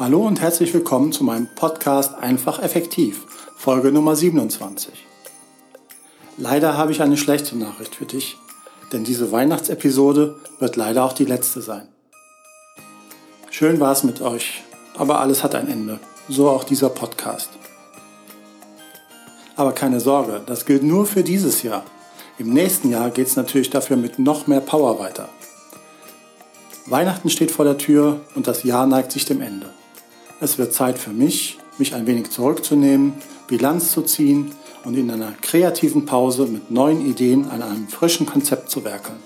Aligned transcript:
Hallo 0.00 0.26
und 0.26 0.40
herzlich 0.40 0.72
willkommen 0.72 1.12
zu 1.12 1.24
meinem 1.24 1.46
Podcast 1.56 2.14
Einfach 2.14 2.62
Effektiv, 2.62 3.26
Folge 3.54 3.92
Nummer 3.92 4.16
27. 4.16 4.94
Leider 6.38 6.74
habe 6.78 6.90
ich 6.92 7.02
eine 7.02 7.18
schlechte 7.18 7.58
Nachricht 7.58 7.96
für 7.96 8.06
dich, 8.06 8.38
denn 8.94 9.04
diese 9.04 9.30
Weihnachtsepisode 9.30 10.36
wird 10.58 10.76
leider 10.76 11.04
auch 11.04 11.12
die 11.12 11.26
letzte 11.26 11.60
sein. 11.60 11.86
Schön 13.50 13.78
war 13.78 13.92
es 13.92 14.02
mit 14.02 14.22
euch, 14.22 14.62
aber 14.96 15.20
alles 15.20 15.44
hat 15.44 15.54
ein 15.54 15.68
Ende, 15.68 16.00
so 16.30 16.48
auch 16.48 16.64
dieser 16.64 16.88
Podcast. 16.88 17.50
Aber 19.54 19.72
keine 19.72 20.00
Sorge, 20.00 20.40
das 20.46 20.64
gilt 20.64 20.82
nur 20.82 21.04
für 21.04 21.22
dieses 21.22 21.62
Jahr. 21.62 21.84
Im 22.38 22.54
nächsten 22.54 22.90
Jahr 22.90 23.10
geht 23.10 23.26
es 23.26 23.36
natürlich 23.36 23.68
dafür 23.68 23.98
mit 23.98 24.18
noch 24.18 24.46
mehr 24.46 24.62
Power 24.62 24.98
weiter. 24.98 25.28
Weihnachten 26.86 27.28
steht 27.28 27.50
vor 27.50 27.66
der 27.66 27.76
Tür 27.76 28.22
und 28.34 28.46
das 28.46 28.62
Jahr 28.62 28.86
neigt 28.86 29.12
sich 29.12 29.26
dem 29.26 29.42
Ende. 29.42 29.74
Es 30.42 30.56
wird 30.56 30.72
Zeit 30.72 30.98
für 30.98 31.10
mich, 31.10 31.58
mich 31.76 31.94
ein 31.94 32.06
wenig 32.06 32.30
zurückzunehmen, 32.30 33.12
Bilanz 33.46 33.92
zu 33.92 34.00
ziehen 34.00 34.52
und 34.84 34.96
in 34.96 35.10
einer 35.10 35.32
kreativen 35.42 36.06
Pause 36.06 36.46
mit 36.46 36.70
neuen 36.70 37.04
Ideen 37.04 37.50
an 37.50 37.62
einem 37.62 37.88
frischen 37.88 38.24
Konzept 38.24 38.70
zu 38.70 38.82
werkeln. 38.82 39.18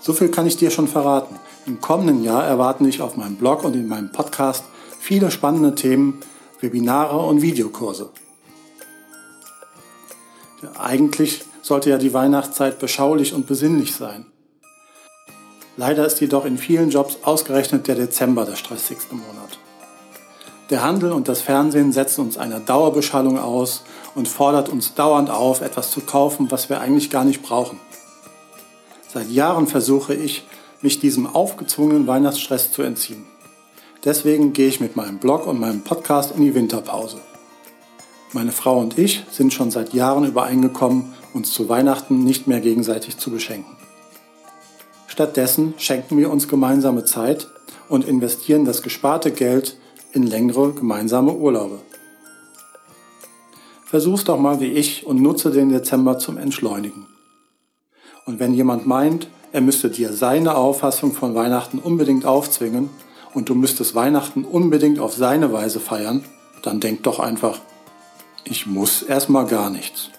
So 0.00 0.12
viel 0.12 0.30
kann 0.30 0.48
ich 0.48 0.56
dir 0.56 0.72
schon 0.72 0.88
verraten. 0.88 1.36
Im 1.64 1.80
kommenden 1.80 2.24
Jahr 2.24 2.44
erwarten 2.44 2.84
dich 2.84 3.00
auf 3.00 3.16
meinem 3.16 3.36
Blog 3.36 3.62
und 3.62 3.74
in 3.74 3.86
meinem 3.86 4.10
Podcast 4.10 4.64
viele 4.98 5.30
spannende 5.30 5.76
Themen, 5.76 6.20
Webinare 6.60 7.18
und 7.18 7.40
Videokurse. 7.40 8.10
Ja, 10.62 10.80
eigentlich 10.80 11.42
sollte 11.62 11.90
ja 11.90 11.98
die 11.98 12.14
Weihnachtszeit 12.14 12.80
beschaulich 12.80 13.32
und 13.32 13.46
besinnlich 13.46 13.94
sein. 13.94 14.26
Leider 15.76 16.04
ist 16.04 16.20
jedoch 16.20 16.44
in 16.44 16.58
vielen 16.58 16.90
Jobs 16.90 17.18
ausgerechnet 17.22 17.86
der 17.86 17.94
Dezember 17.94 18.44
der 18.44 18.56
stressigste 18.56 19.14
Monat. 19.14 19.58
Der 20.70 20.82
Handel 20.82 21.12
und 21.12 21.28
das 21.28 21.40
Fernsehen 21.40 21.92
setzen 21.92 22.20
uns 22.20 22.36
einer 22.36 22.60
Dauerbeschallung 22.60 23.38
aus 23.38 23.84
und 24.14 24.28
fordert 24.28 24.68
uns 24.68 24.94
dauernd 24.94 25.30
auf, 25.30 25.62
etwas 25.62 25.90
zu 25.90 26.02
kaufen, 26.02 26.50
was 26.50 26.68
wir 26.68 26.80
eigentlich 26.80 27.08
gar 27.08 27.24
nicht 27.24 27.42
brauchen. 27.42 27.80
Seit 29.08 29.30
Jahren 29.30 29.66
versuche 29.66 30.12
ich, 30.12 30.46
mich 30.82 31.00
diesem 31.00 31.26
aufgezwungenen 31.26 32.06
Weihnachtsstress 32.06 32.70
zu 32.70 32.82
entziehen. 32.82 33.24
Deswegen 34.04 34.52
gehe 34.52 34.68
ich 34.68 34.78
mit 34.78 34.94
meinem 34.94 35.18
Blog 35.18 35.46
und 35.46 35.58
meinem 35.58 35.82
Podcast 35.82 36.32
in 36.36 36.42
die 36.42 36.54
Winterpause. 36.54 37.16
Meine 38.34 38.52
Frau 38.52 38.78
und 38.78 38.98
ich 38.98 39.24
sind 39.30 39.54
schon 39.54 39.70
seit 39.70 39.94
Jahren 39.94 40.26
übereingekommen, 40.26 41.14
uns 41.32 41.50
zu 41.52 41.70
Weihnachten 41.70 42.24
nicht 42.24 42.46
mehr 42.46 42.60
gegenseitig 42.60 43.16
zu 43.16 43.30
beschenken. 43.30 43.74
Stattdessen 45.06 45.72
schenken 45.78 46.18
wir 46.18 46.30
uns 46.30 46.46
gemeinsame 46.46 47.04
Zeit 47.04 47.48
und 47.88 48.06
investieren 48.06 48.66
das 48.66 48.82
gesparte 48.82 49.30
Geld 49.30 49.78
in 50.12 50.26
längere 50.26 50.72
gemeinsame 50.72 51.32
Urlaube. 51.32 51.80
Versuch's 53.84 54.24
doch 54.24 54.38
mal 54.38 54.60
wie 54.60 54.72
ich 54.72 55.06
und 55.06 55.22
nutze 55.22 55.50
den 55.50 55.70
Dezember 55.70 56.18
zum 56.18 56.36
Entschleunigen. 56.36 57.06
Und 58.26 58.38
wenn 58.38 58.52
jemand 58.52 58.86
meint, 58.86 59.28
er 59.52 59.62
müsste 59.62 59.88
dir 59.88 60.12
seine 60.12 60.56
Auffassung 60.56 61.14
von 61.14 61.34
Weihnachten 61.34 61.78
unbedingt 61.78 62.26
aufzwingen 62.26 62.90
und 63.32 63.48
du 63.48 63.54
müsstest 63.54 63.94
Weihnachten 63.94 64.44
unbedingt 64.44 64.98
auf 64.98 65.14
seine 65.14 65.52
Weise 65.52 65.80
feiern, 65.80 66.24
dann 66.62 66.80
denk 66.80 67.02
doch 67.04 67.18
einfach, 67.18 67.60
ich 68.44 68.66
muss 68.66 69.02
erstmal 69.02 69.46
gar 69.46 69.70
nichts. 69.70 70.10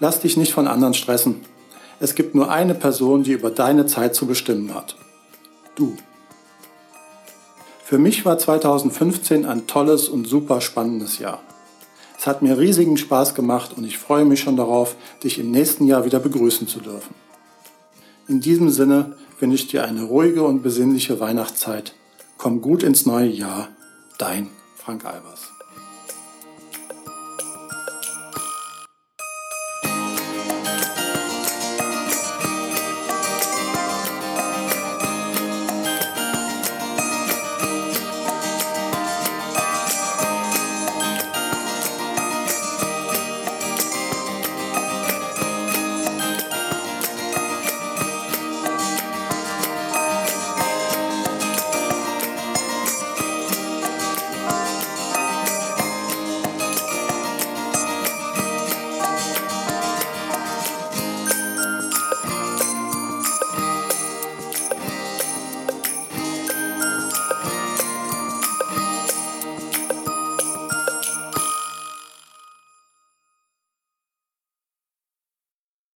Lass 0.00 0.20
dich 0.20 0.36
nicht 0.36 0.52
von 0.52 0.66
anderen 0.66 0.94
stressen. 0.94 1.42
Es 2.00 2.14
gibt 2.14 2.34
nur 2.34 2.50
eine 2.50 2.74
Person, 2.74 3.22
die 3.22 3.32
über 3.32 3.50
deine 3.50 3.86
Zeit 3.86 4.14
zu 4.14 4.26
bestimmen 4.26 4.74
hat. 4.74 4.96
Du. 5.76 5.96
Für 7.94 8.00
mich 8.00 8.24
war 8.24 8.36
2015 8.36 9.46
ein 9.46 9.68
tolles 9.68 10.08
und 10.08 10.26
super 10.26 10.60
spannendes 10.60 11.20
Jahr. 11.20 11.40
Es 12.18 12.26
hat 12.26 12.42
mir 12.42 12.58
riesigen 12.58 12.96
Spaß 12.96 13.36
gemacht 13.36 13.70
und 13.76 13.84
ich 13.84 13.98
freue 13.98 14.24
mich 14.24 14.40
schon 14.40 14.56
darauf, 14.56 14.96
dich 15.22 15.38
im 15.38 15.52
nächsten 15.52 15.86
Jahr 15.86 16.04
wieder 16.04 16.18
begrüßen 16.18 16.66
zu 16.66 16.80
dürfen. 16.80 17.14
In 18.26 18.40
diesem 18.40 18.70
Sinne 18.70 19.14
wünsche 19.38 19.54
ich 19.54 19.68
dir 19.68 19.84
eine 19.84 20.02
ruhige 20.02 20.42
und 20.42 20.64
besinnliche 20.64 21.20
Weihnachtszeit. 21.20 21.94
Komm 22.36 22.62
gut 22.62 22.82
ins 22.82 23.06
neue 23.06 23.28
Jahr. 23.28 23.68
Dein 24.18 24.48
Frank 24.74 25.04
Albers. 25.04 25.52